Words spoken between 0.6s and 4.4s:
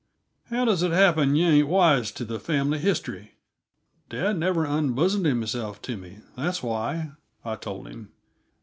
does it happen yuh aren't wise to the family history?" "Dad